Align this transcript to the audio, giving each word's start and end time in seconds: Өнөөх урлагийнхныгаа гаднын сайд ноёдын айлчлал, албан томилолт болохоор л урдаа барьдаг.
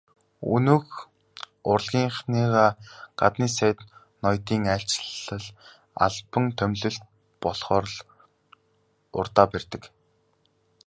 Өнөөх 0.55 0.87
урлагийнхныгаа 1.71 2.69
гаднын 3.19 3.51
сайд 3.57 3.77
ноёдын 4.23 4.63
айлчлал, 4.73 5.45
албан 6.05 6.45
томилолт 6.59 7.03
болохоор 7.43 7.85
л 7.93 7.95
урдаа 9.19 9.45
барьдаг. 9.51 9.83